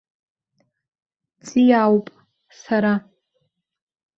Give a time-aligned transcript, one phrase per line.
[1.45, 2.05] Ҵиаауп,
[2.59, 2.93] сара.